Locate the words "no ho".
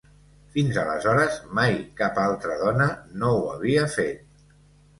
3.21-3.47